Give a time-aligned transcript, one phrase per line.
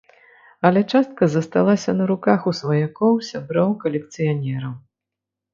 [0.69, 4.73] Але частка засталася на руках у сваякоў, сяброў, калекцыянераў.